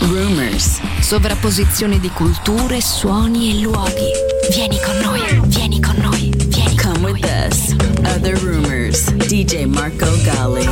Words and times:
rumors. 0.00 0.80
Sovrapposizione 1.00 1.98
di 1.98 2.10
culture, 2.10 2.80
suoni 2.80 3.50
e 3.50 3.62
luoghi. 3.62 4.10
Vieni 4.50 4.78
con 4.80 4.96
noi, 4.98 5.40
vieni 5.46 5.80
con 5.80 5.96
noi, 5.96 6.32
vieni 6.36 6.76
con 6.76 6.92
Come 6.92 7.12
with 7.12 7.24
us. 7.24 7.72
Other 8.14 8.36
rumors. 8.36 9.10
DJ 9.28 9.66
Marco 9.66 10.06
Gally. 10.24 10.66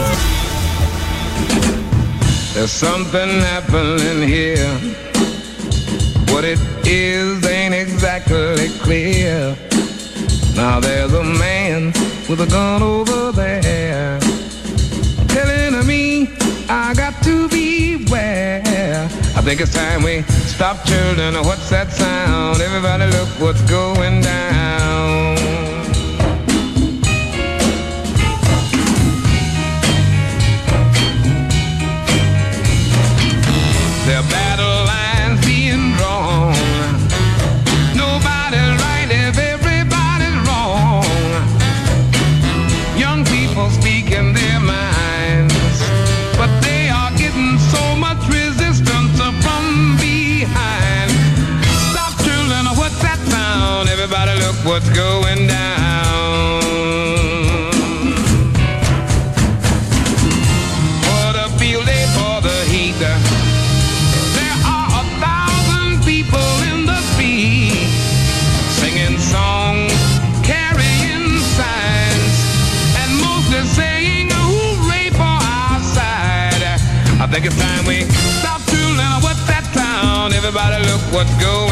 There's 2.55 2.73
something 2.73 3.29
happening 3.41 4.27
here. 4.27 4.69
What 6.33 6.45
it 6.45 6.59
is 6.84 7.45
ain't 7.47 7.75
exactly 7.75 8.69
clear. 8.81 9.56
Now 10.55 10.81
there's 10.81 11.12
a 11.12 11.23
man 11.23 11.92
with 12.29 12.41
a 12.41 12.47
gun 12.47 12.83
over 12.83 13.33
there 13.33 14.19
telling 15.29 15.87
me 15.87 16.31
I 16.69 16.95
got 16.95 17.23
to 17.23 17.48
beware. 17.48 17.68
I 19.38 19.41
think 19.41 19.60
it's 19.60 19.73
time 19.73 20.02
we 20.02 20.23
stop 20.23 20.84
children. 20.84 21.33
What's 21.45 21.70
that 21.70 21.92
sound? 21.92 22.61
Everybody 22.61 23.06
look 23.12 23.28
what's 23.39 23.62
going 23.70 24.20
down. 24.20 25.38
What's 54.64 54.89
going 54.91 55.47
down. 55.47 56.62
For 61.05 61.33
the 61.39 61.47
field 61.59 61.87
day 61.87 62.06
for 62.17 62.41
the 62.41 62.59
heat. 62.70 62.95
There 62.98 64.59
are 64.64 64.89
a 65.01 65.05
thousand 65.23 66.03
people 66.05 66.51
in 66.70 66.86
the 66.86 67.01
street 67.12 67.89
singing 68.81 69.19
songs, 69.19 69.92
carrying 70.42 71.39
signs, 71.59 72.36
and 72.98 73.11
mostly 73.20 73.62
saying 73.79 74.29
hooray 74.33 75.11
for 75.11 75.23
our 75.23 75.81
side. 75.83 76.62
I 77.20 77.27
think 77.31 77.47
it's 77.47 77.59
time 77.59 77.84
we 77.86 78.05
stop 78.41 78.61
children. 78.67 79.23
What's 79.23 79.45
that 79.47 79.64
sound? 79.75 80.34
Everybody 80.34 80.84
look 80.86 81.03
what's 81.12 81.34
going 81.42 81.67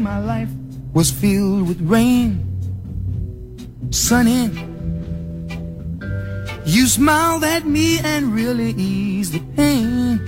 My 0.00 0.18
life 0.18 0.50
was 0.92 1.10
filled 1.10 1.68
with 1.68 1.80
rain. 1.80 2.42
Sunny, 3.90 4.50
you 6.64 6.86
smiled 6.86 7.44
at 7.44 7.66
me 7.66 7.98
and 8.00 8.34
really 8.34 8.70
eased 8.76 9.32
the 9.32 9.40
pain. 9.56 10.24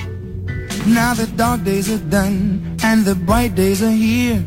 Now 0.86 1.14
the 1.14 1.26
dark 1.36 1.64
days 1.64 1.90
are 1.90 2.04
done 2.10 2.76
and 2.82 3.04
the 3.04 3.14
bright 3.14 3.54
days 3.54 3.82
are 3.82 3.90
here. 3.90 4.44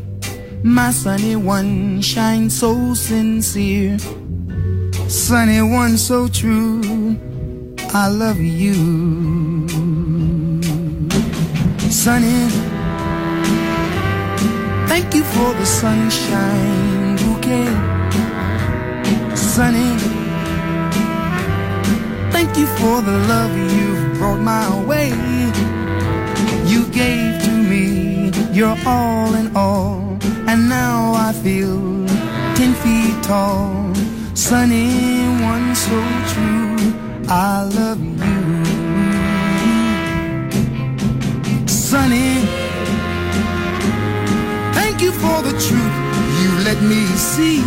My 0.64 0.90
sunny 0.90 1.36
one 1.36 2.00
shines 2.00 2.58
so 2.58 2.94
sincere. 2.94 3.98
Sunny 5.08 5.60
one 5.62 5.98
so 5.98 6.28
true. 6.28 7.16
I 7.94 8.08
love 8.08 8.38
you. 8.38 9.68
Sunny. 11.90 12.61
Thank 14.92 15.14
you 15.14 15.24
for 15.24 15.54
the 15.54 15.64
sunshine 15.64 17.16
bouquet. 17.16 17.64
Sunny. 19.34 19.96
Thank 22.30 22.58
you 22.58 22.66
for 22.76 23.00
the 23.00 23.16
love 23.32 23.56
you've 23.56 24.18
brought 24.18 24.40
my 24.40 24.68
way. 24.84 25.08
You 26.66 26.84
gave 26.88 27.42
to 27.42 27.52
me 27.70 28.32
your 28.52 28.76
all 28.84 29.34
in 29.34 29.56
all. 29.56 30.18
And 30.46 30.68
now 30.68 31.14
I 31.14 31.32
feel 31.32 32.06
ten 32.54 32.74
feet 32.82 33.16
tall. 33.24 33.94
Sunny, 34.34 34.90
one 35.40 35.74
so 35.74 35.98
true. 36.32 36.76
I 37.28 37.62
love 37.78 38.02
you. 38.26 38.40
Sunny. 41.66 42.41
For 45.20 45.42
the 45.42 45.52
truth 45.66 45.96
you 46.42 46.50
let 46.64 46.80
me 46.82 47.04
see, 47.16 47.60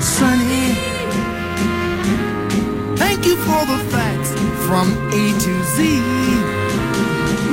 Sunny. 0.00 0.74
Thank 2.96 3.26
you 3.26 3.36
for 3.36 3.62
the 3.66 3.78
facts 3.90 4.32
from 4.66 4.86
A 5.12 5.22
to 5.44 5.52
Z. 5.74 6.00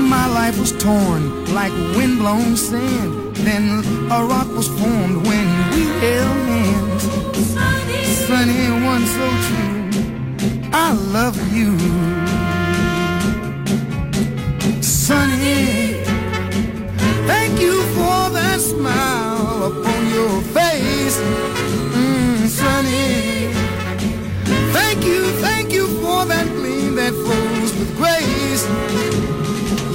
My 0.10 0.28
life 0.28 0.60
was 0.60 0.72
torn 0.78 1.46
like 1.54 1.72
windblown 1.96 2.56
sand. 2.56 3.36
Then 3.38 3.84
a 4.12 4.24
rock 4.24 4.48
was 4.56 4.68
formed 4.68 5.26
when 5.28 5.48
we 5.72 5.82
held 6.04 6.38
hands. 6.52 7.04
Sunny, 8.28 8.64
one 8.86 9.06
so 9.06 9.28
true. 9.48 10.70
I 10.74 10.92
love 10.94 11.38
you. 11.54 12.25
your 20.26 20.42
face, 20.58 21.18
mm, 21.94 22.48
sunny. 22.48 23.54
Thank 24.78 25.06
you, 25.06 25.22
thank 25.46 25.72
you 25.72 25.86
for 26.02 26.26
that 26.26 26.48
gleam 26.58 26.96
that 26.96 27.14
flows 27.14 27.72
with 27.80 27.92
grace. 28.02 28.64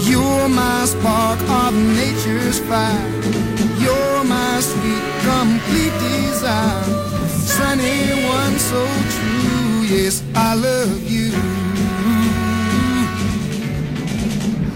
You're 0.08 0.48
my 0.48 0.84
spark 0.84 1.40
of 1.62 1.74
nature's 2.00 2.60
fire. 2.70 3.10
You're 3.84 4.22
my 4.24 4.60
sweet, 4.60 5.04
complete 5.30 5.94
desire. 6.06 6.84
Sunny 7.56 7.98
one, 8.38 8.56
so 8.70 8.82
true. 9.14 9.80
Yes, 9.94 10.22
I 10.34 10.54
love 10.54 11.02
you. 11.10 11.30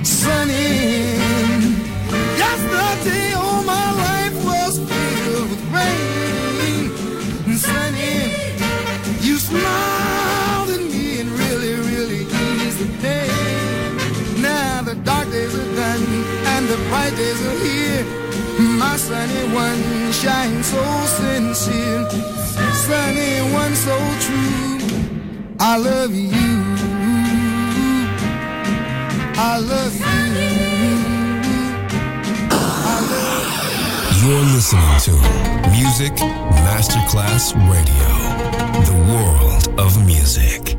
Sunny. 0.02 1.03
here. 17.16 18.04
My 18.58 18.96
sunny 18.96 19.54
one 19.54 20.12
shines 20.12 20.66
so 20.66 20.82
sincere, 21.06 22.08
sunny 22.72 23.52
one 23.52 23.74
so 23.74 23.96
true. 24.20 24.78
I 25.60 25.76
love 25.76 26.14
you. 26.14 26.30
I 29.36 29.58
love 29.58 29.94
you. 29.94 30.24
You're 34.26 34.40
listening 34.54 34.98
to 35.00 35.12
Music 35.70 36.14
Masterclass 36.64 37.52
Radio, 37.70 38.10
the 38.84 38.96
world 39.12 39.80
of 39.80 40.06
music. 40.06 40.73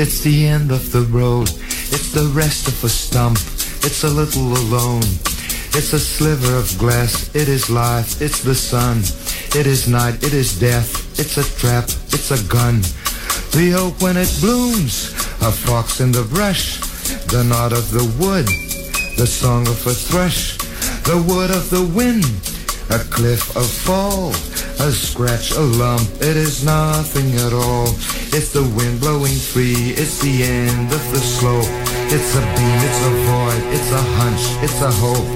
It's 0.00 0.22
the 0.22 0.46
end 0.46 0.70
of 0.72 0.92
the 0.92 1.02
road. 1.02 1.50
It's 1.92 2.10
the 2.10 2.32
rest 2.32 2.66
of 2.68 2.82
a 2.82 2.88
stump. 2.88 3.36
It's 3.84 4.02
a 4.02 4.08
little 4.08 4.56
alone. 4.56 5.04
It's 5.76 5.92
a 5.92 6.00
sliver 6.00 6.56
of 6.56 6.74
glass. 6.78 7.28
It 7.34 7.50
is 7.50 7.68
life. 7.68 8.22
It's 8.22 8.42
the 8.42 8.54
sun. 8.54 9.00
It 9.54 9.66
is 9.66 9.88
night. 9.88 10.24
It 10.24 10.32
is 10.32 10.58
death. 10.58 11.20
It's 11.20 11.36
a 11.36 11.44
trap. 11.60 11.84
It's 12.14 12.30
a 12.30 12.42
gun. 12.48 12.80
The 13.52 13.74
oak 13.76 14.00
when 14.00 14.16
it 14.16 14.34
blooms. 14.40 15.12
A 15.42 15.52
fox 15.52 16.00
in 16.00 16.12
the 16.12 16.24
brush. 16.24 16.80
The 17.26 17.44
knot 17.44 17.74
of 17.74 17.90
the 17.90 18.08
wood. 18.18 18.46
The 19.18 19.26
song 19.26 19.68
of 19.68 19.86
a 19.86 19.92
thrush. 19.92 20.56
The 21.04 21.22
wood 21.28 21.50
of 21.50 21.68
the 21.68 21.84
wind. 21.84 22.24
A 22.88 23.04
cliff 23.12 23.54
of 23.54 23.66
fall 23.66 24.32
a 24.80 24.90
scratch, 24.90 25.50
a 25.52 25.60
lump. 25.60 26.08
It 26.22 26.38
is 26.38 26.64
nothing 26.64 27.34
at 27.34 27.52
all. 27.52 27.88
It's 28.32 28.52
the 28.52 28.62
wind 28.62 29.00
blowing 29.00 29.36
free. 29.36 29.92
It's 29.92 30.22
the 30.22 30.42
end 30.42 30.90
of 30.90 31.04
the 31.12 31.20
slope. 31.20 31.68
It's 32.08 32.34
a 32.34 32.40
beam, 32.40 32.80
it's 32.88 33.02
a 33.04 33.12
void, 33.28 33.62
it's 33.76 33.92
a 33.92 34.02
hunch, 34.16 34.64
it's 34.64 34.80
a 34.80 34.90
hope. 34.90 35.28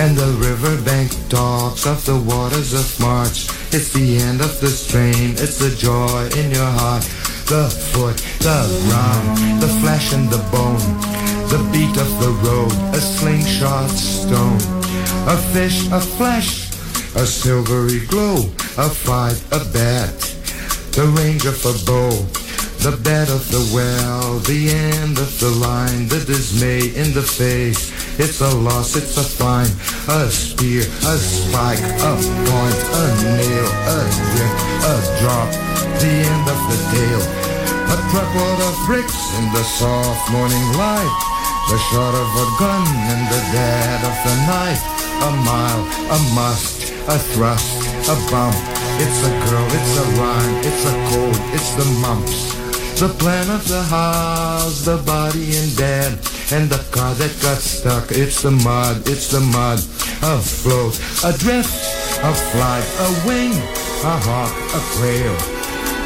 And 0.00 0.16
the 0.16 0.32
riverbank 0.42 1.12
talks 1.28 1.86
of 1.86 2.04
the 2.04 2.18
waters 2.18 2.74
of 2.74 3.00
March. 3.00 3.46
It's 3.70 3.92
the 3.92 4.18
end 4.18 4.40
of 4.40 4.60
the 4.60 4.68
strain, 4.68 5.32
it's 5.38 5.58
the 5.58 5.70
joy 5.70 6.28
in 6.36 6.50
your 6.50 6.72
heart. 6.82 7.04
The 7.46 7.70
foot, 7.70 8.16
the 8.40 8.66
ground, 8.86 9.62
the 9.62 9.68
flesh 9.80 10.12
and 10.12 10.28
the 10.28 10.42
bone. 10.50 10.82
The 11.46 11.62
beat 11.70 11.96
of 11.96 12.10
the 12.18 12.32
road, 12.42 12.72
a 12.92 13.00
slingshot 13.00 13.90
stone. 13.90 14.58
A 15.28 15.36
fish, 15.54 15.86
a 15.92 16.00
flesh, 16.00 16.69
a 17.16 17.26
silvery 17.26 18.06
glow. 18.06 18.50
A 18.78 18.88
fight, 18.88 19.40
a 19.52 19.64
bet, 19.72 20.14
the 20.92 21.06
range 21.18 21.44
of 21.44 21.58
a 21.66 21.74
bow. 21.84 22.10
The 22.80 22.96
bed 22.96 23.28
of 23.28 23.44
the 23.52 23.60
well, 23.76 24.38
the 24.48 24.72
end 24.72 25.18
of 25.18 25.28
the 25.38 25.50
line, 25.60 26.08
the 26.08 26.24
dismay 26.24 26.88
in 26.96 27.12
the 27.12 27.20
face. 27.20 27.92
It's 28.18 28.40
a 28.40 28.48
loss, 28.56 28.96
it's 28.96 29.20
a 29.20 29.22
fine, 29.22 29.68
a 30.08 30.32
spear, 30.32 30.80
a 30.80 31.14
spike, 31.20 31.84
a 31.84 32.12
point, 32.16 32.80
a 32.96 33.04
nail, 33.20 33.68
a 33.84 33.98
drip, 34.32 34.54
a 34.80 34.96
drop, 35.20 35.50
the 36.00 36.14
end 36.24 36.46
of 36.48 36.60
the 36.72 36.78
tale. 36.88 37.26
A 37.92 37.96
truckload 38.08 38.60
of 38.64 38.74
bricks 38.86 39.20
in 39.36 39.44
the 39.52 39.64
soft 39.76 40.32
morning 40.32 40.64
light, 40.80 41.16
the 41.68 41.78
shot 41.92 42.16
of 42.16 42.30
a 42.32 42.46
gun 42.56 42.86
in 43.12 43.20
the 43.28 43.42
dead 43.52 44.00
of 44.08 44.16
the 44.24 44.36
night. 44.48 44.80
A 45.20 45.32
mile, 45.44 45.84
a 46.16 46.18
must, 46.32 46.79
a 47.08 47.18
thrust, 47.18 47.68
a 48.08 48.16
bump. 48.30 48.56
It's 49.00 49.24
a 49.24 49.32
girl, 49.48 49.66
it's 49.70 49.96
a 49.96 50.06
rhyme, 50.20 50.56
it's 50.64 50.84
a 50.84 50.94
cold, 51.08 51.38
it's 51.54 51.74
the 51.74 51.86
mumps. 52.00 52.52
The 53.00 53.08
plan 53.08 53.48
of 53.50 53.66
the 53.66 53.82
house, 53.82 54.84
the 54.84 54.98
body 54.98 55.56
in 55.56 55.74
bed, 55.74 56.18
and 56.52 56.68
the 56.68 56.84
car 56.90 57.14
that 57.14 57.32
got 57.40 57.58
stuck. 57.58 58.12
It's 58.12 58.42
the 58.42 58.50
mud, 58.50 59.08
it's 59.08 59.30
the 59.30 59.40
mud. 59.40 59.78
Adrift, 60.22 61.24
a 61.24 61.32
drift 61.38 62.00
a 62.22 62.34
flight, 62.34 62.84
a 63.00 63.26
wing, 63.26 63.52
a 64.04 64.16
hawk, 64.20 64.52
a 64.76 64.80
quail. 64.96 65.32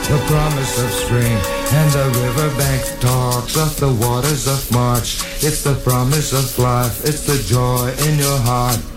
The 0.06 0.22
promise 0.28 0.78
of 0.80 0.90
spring, 0.90 1.36
and 1.72 1.90
the 1.90 2.06
riverbank 2.22 3.00
talks 3.00 3.56
of 3.56 3.74
the 3.80 3.92
waters 3.92 4.46
of 4.46 4.70
March. 4.70 5.18
It's 5.42 5.64
the 5.64 5.74
promise 5.74 6.32
of 6.32 6.58
life, 6.58 7.04
it's 7.04 7.26
the 7.26 7.42
joy 7.42 7.90
in 8.06 8.18
your 8.18 8.38
heart. 8.38 8.93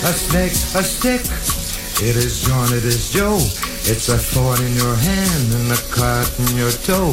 A 0.00 0.12
snake, 0.12 0.52
a 0.74 0.82
stick. 0.82 1.37
It 2.00 2.14
is 2.14 2.42
John, 2.46 2.72
it 2.72 2.84
is 2.84 3.10
Joe. 3.10 3.38
It's 3.90 4.08
a 4.08 4.16
thorn 4.16 4.62
in 4.62 4.72
your 4.76 4.94
hand 4.94 5.52
and 5.52 5.72
a 5.72 5.82
cut 5.90 6.30
in 6.38 6.56
your 6.56 6.70
toe. 6.70 7.10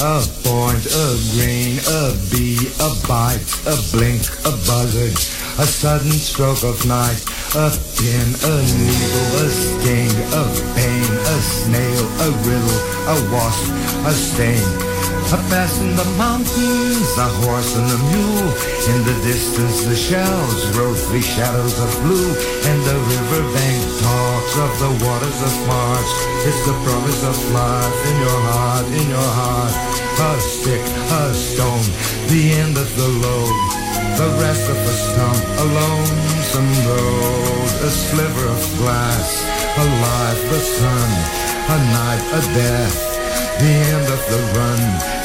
A 0.00 0.24
point, 0.40 0.80
a 0.88 1.06
grain, 1.36 1.76
a 1.84 2.16
bee, 2.32 2.56
a 2.80 2.90
bite, 3.06 3.44
a 3.68 3.76
blink, 3.92 4.24
a 4.48 4.56
buzzard, 4.64 5.12
a 5.60 5.66
sudden 5.68 6.12
stroke 6.12 6.64
of 6.64 6.80
night, 6.88 7.20
a 7.60 7.68
pin, 8.00 8.28
a 8.48 8.54
needle, 8.72 9.36
a 9.36 9.48
sting, 9.52 10.16
a 10.32 10.44
pain, 10.80 11.12
a 11.28 11.38
snail, 11.44 12.04
a 12.24 12.30
riddle, 12.48 12.80
a 13.12 13.16
wasp, 13.28 13.68
a 14.06 14.12
stain. 14.12 14.91
A 15.32 15.40
pass 15.48 15.80
in 15.80 15.96
the 15.96 16.04
mountains, 16.20 17.08
a 17.16 17.28
horse 17.40 17.72
and 17.74 17.88
a 17.88 18.00
mule. 18.12 18.52
In 18.92 19.00
the 19.00 19.16
distance, 19.24 19.80
the 19.88 19.96
shells 19.96 20.60
rose 20.76 21.08
three 21.08 21.24
shadows 21.24 21.72
of 21.80 21.88
blue. 22.04 22.36
And 22.68 22.78
the 22.84 22.98
riverbank 23.00 23.80
talks 24.04 24.54
of 24.60 24.72
the 24.76 24.92
waters 25.00 25.40
of 25.40 25.54
March. 25.64 26.10
It's 26.44 26.60
the 26.68 26.76
promise 26.84 27.24
of 27.24 27.36
life 27.48 28.00
in 28.12 28.16
your 28.20 28.40
heart, 28.52 28.86
in 28.92 29.08
your 29.08 29.30
heart. 29.40 29.72
A 30.20 30.36
stick, 30.36 30.84
a 30.84 31.32
stone, 31.32 31.88
the 32.28 32.52
end 32.52 32.76
of 32.76 32.92
the 33.00 33.08
load. 33.08 33.56
The 34.20 34.28
rest 34.36 34.68
of 34.68 34.76
a 34.76 34.96
stump, 35.00 35.40
a 35.48 35.66
lonesome 35.80 36.72
road. 36.92 37.72
A 37.80 37.88
sliver 37.88 38.46
of 38.52 38.60
glass, 38.76 39.32
a 39.80 39.84
life, 40.04 40.42
the 40.52 40.60
sun. 40.60 41.10
A 41.72 41.78
night, 41.88 42.22
a 42.36 42.40
death 42.52 43.11
the 43.58 43.72
end 43.94 44.06
of 44.16 44.22
the 44.32 44.40
run, 44.58 44.82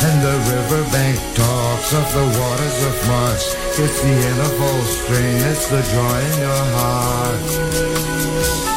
and 0.07 0.17
the 0.23 0.35
riverbank 0.53 1.17
talks 1.35 1.89
of 1.93 2.05
the 2.13 2.25
waters 2.39 2.77
of 2.89 2.95
March. 3.07 3.45
It's 3.79 3.99
the 4.01 4.15
end 4.29 4.39
of 4.39 4.61
all 4.61 4.83
spring, 4.83 5.37
it's 5.51 5.67
the 5.67 5.81
joy 5.81 6.19
in 6.31 6.39
your 6.39 6.63
heart. 6.77 8.76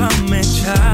Irava 0.00 0.22
mecha 0.30 0.72
Pa 0.72 0.89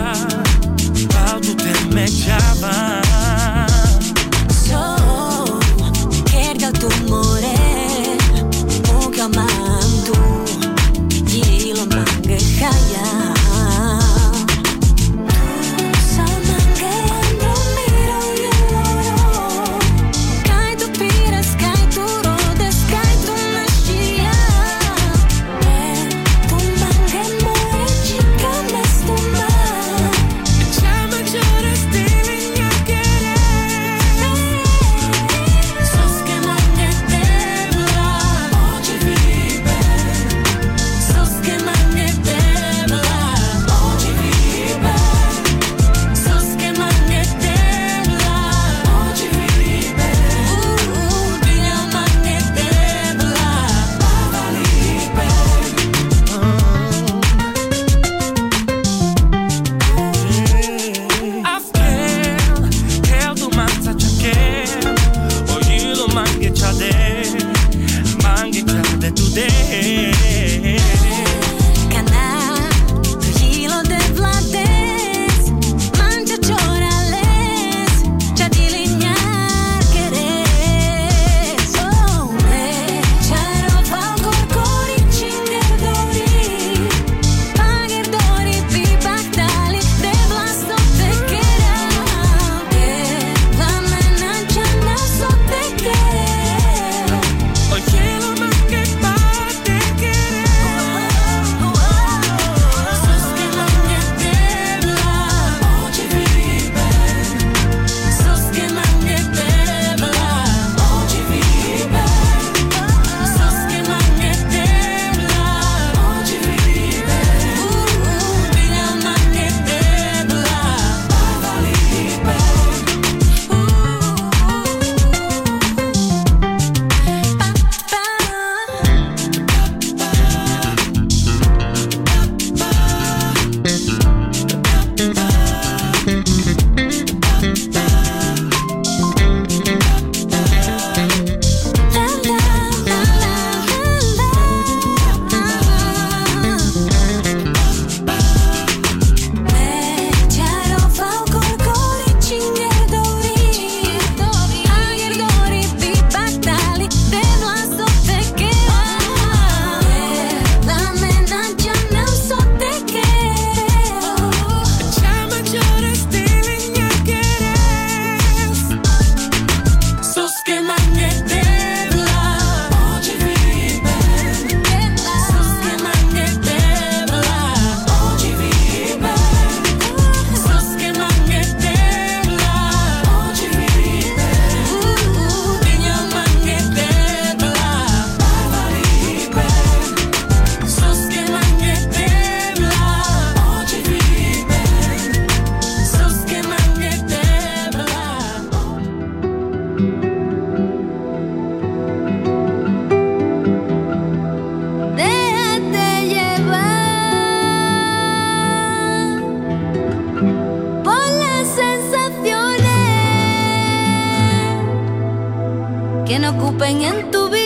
que 216.07 216.21
no 216.21 216.31
ocupen 216.31 216.83
en 216.83 217.11
tu 217.11 217.29
vida. 217.29 217.46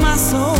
My 0.00 0.16
soul 0.16 0.55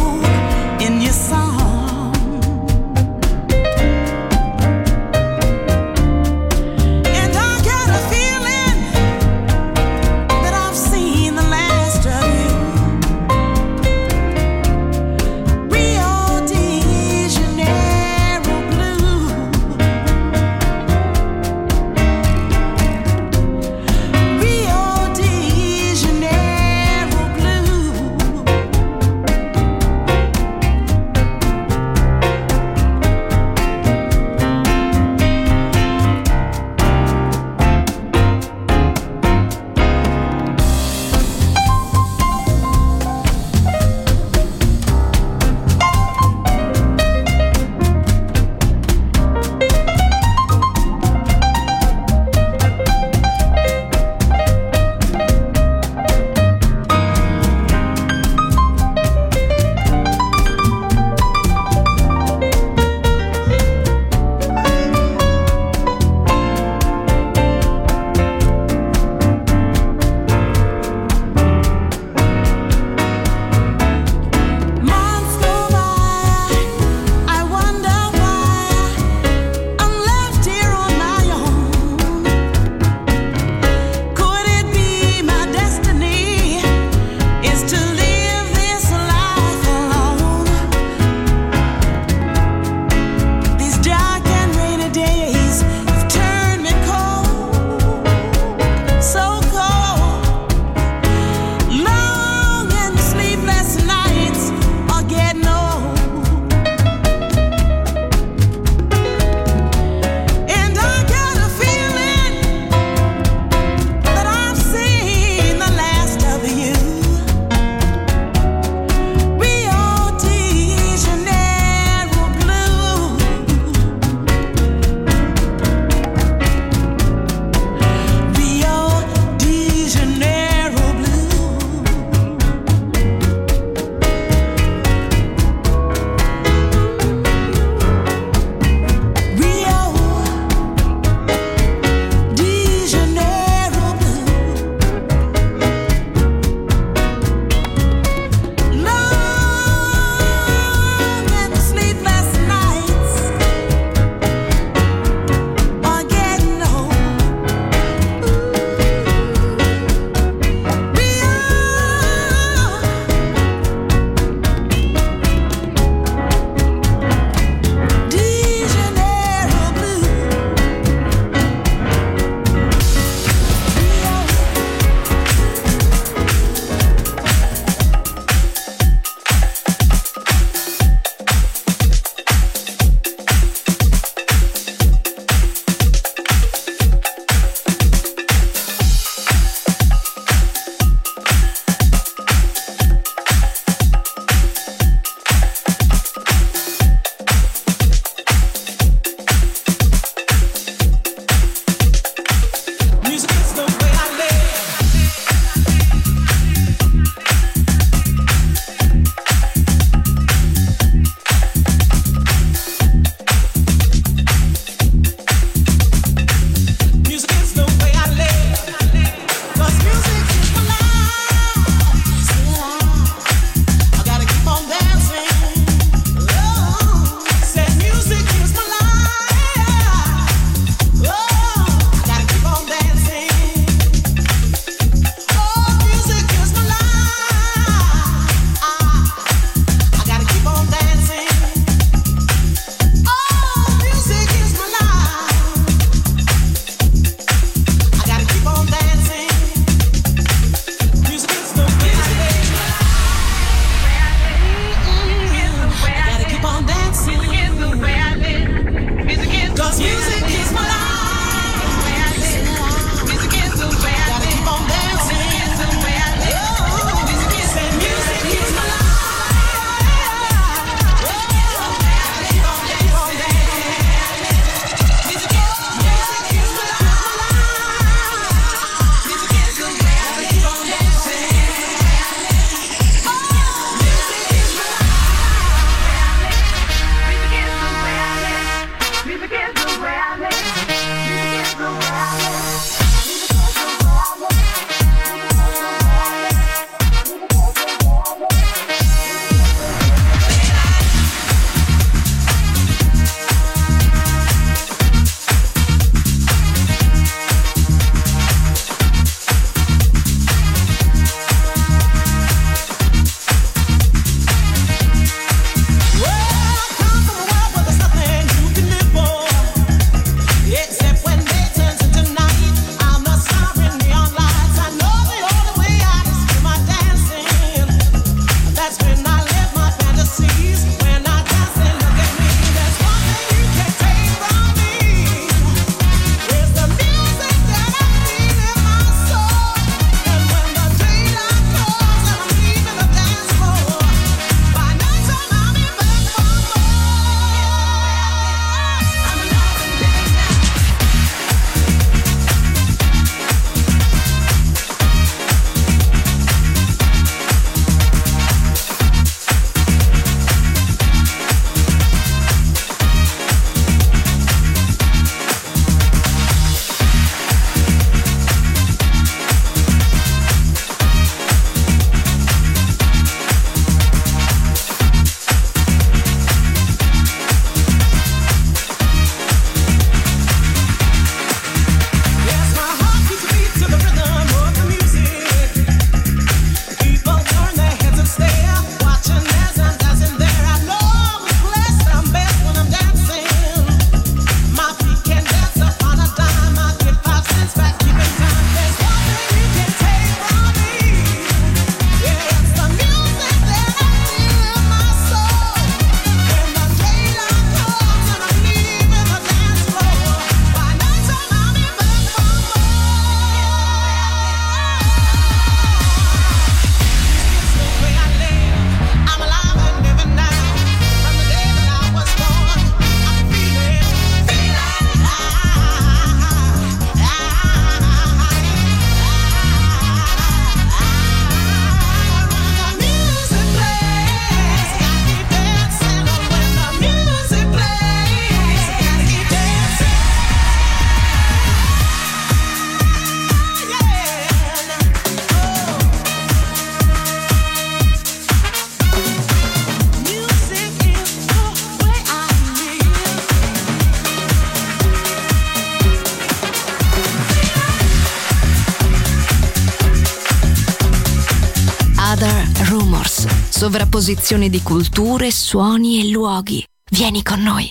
composizione 464.06 464.48
di 464.48 464.62
culture, 464.62 465.32
suoni 465.32 466.00
e 466.00 466.10
luoghi. 466.10 466.64
Vieni 466.92 467.24
con 467.24 467.42
noi. 467.42 467.68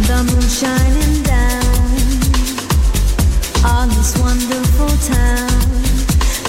The 0.00 0.22
moon 0.24 0.48
shining 0.48 1.22
down 1.22 1.60
on 3.62 3.88
this 3.90 4.16
wonderful 4.16 4.90
town. 5.06 5.46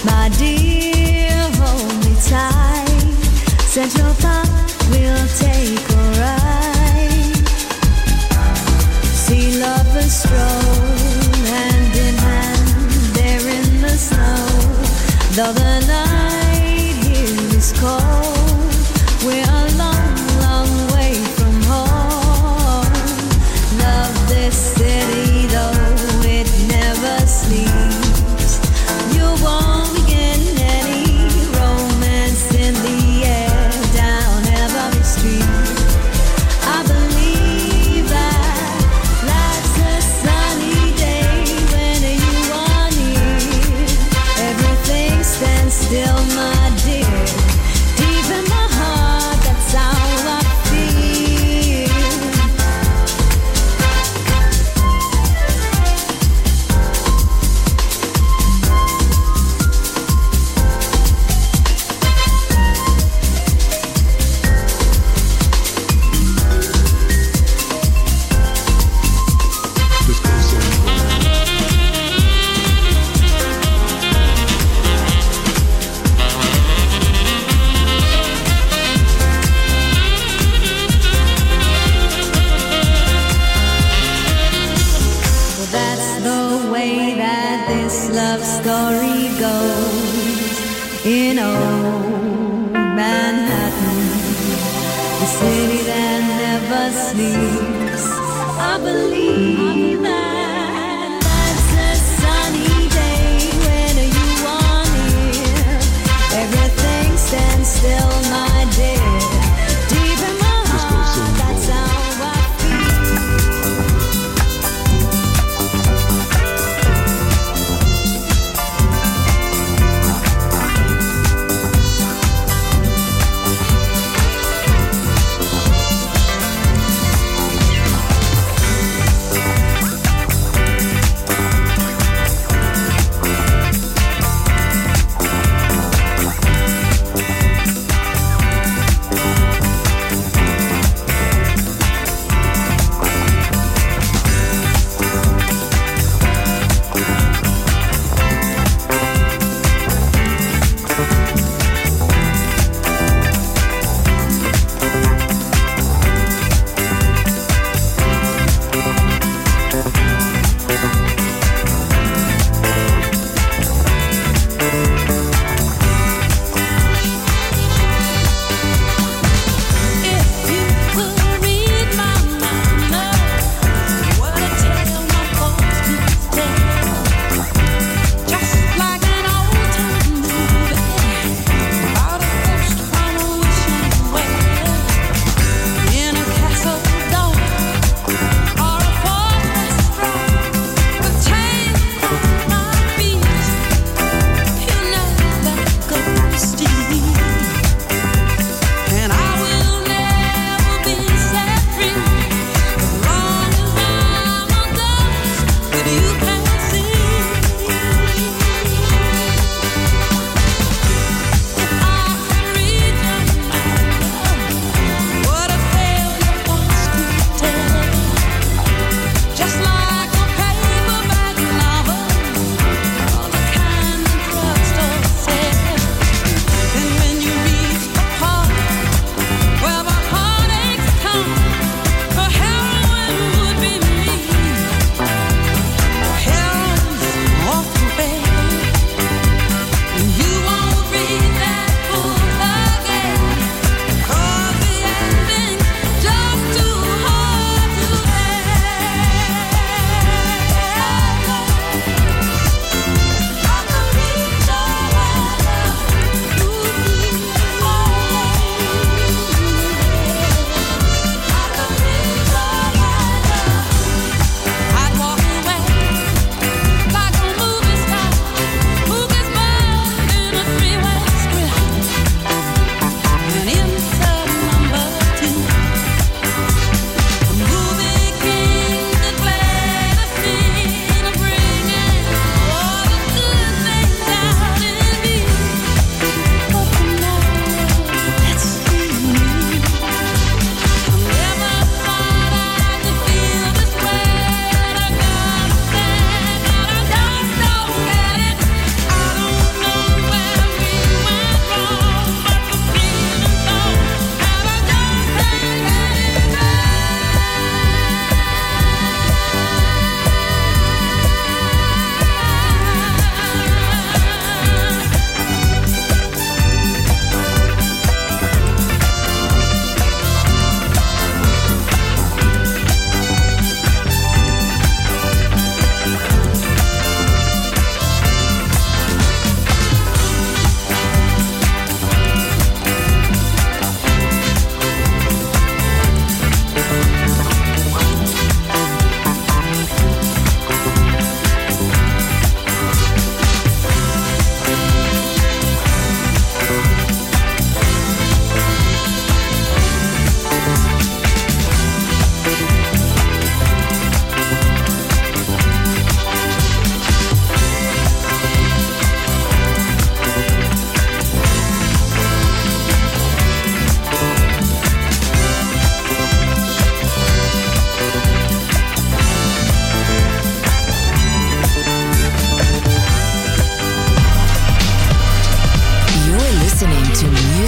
My 0.03 0.27
dear, 0.39 1.37
hold 1.59 2.03
me 2.03 2.15
tight. 2.27 2.89
Central 3.69 4.15
Park 4.15 4.49
will 4.89 5.27
take 5.37 5.87
a 5.87 6.19
ride. 6.19 6.70
Though 15.33 15.53
the 15.53 15.79
night 15.87 17.05
here 17.05 17.57
is 17.57 17.71
cold 17.79 18.40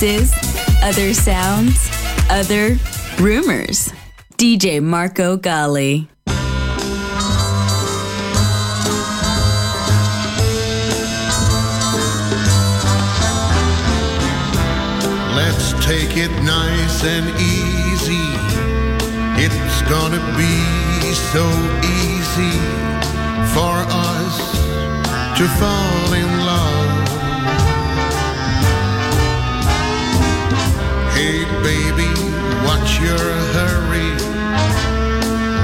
voices, 0.00 0.32
other 0.82 1.12
sounds, 1.12 1.90
other 2.30 2.78
rumors. 3.18 3.92
DJ 4.38 4.82
Marco 4.82 5.36
Gally. 5.36 6.08
Let's 15.36 15.72
take 15.84 16.16
it 16.16 16.32
nice 16.44 17.04
and 17.04 17.28
easy. 17.38 18.30
It's 19.36 19.82
gonna 19.82 20.22
be 20.36 21.12
so 21.32 21.44
easy 21.84 22.56
for 23.52 23.76
us 23.90 24.36
to 25.36 25.46
fall 25.58 26.12
in 26.14 26.39
baby, 31.62 32.08
what's 32.64 32.98
your 32.98 33.18
hurry? 33.56 34.10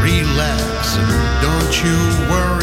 Relax 0.02 0.96
and 0.96 1.42
don't 1.42 1.84
you 1.84 2.30
worry. 2.30 2.55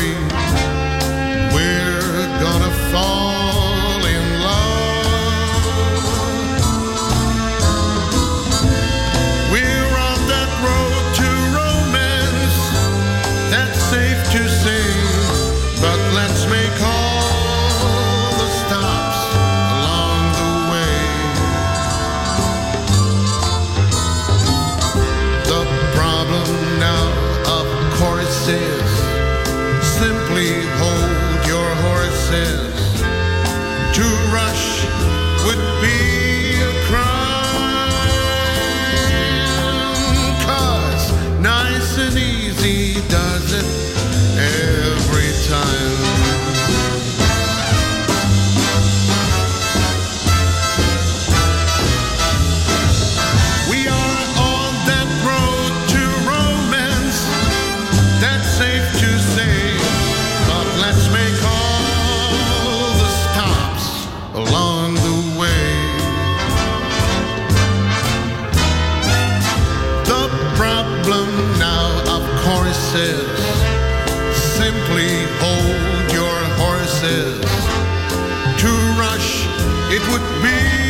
would 80.10 80.43
be. 80.43 80.82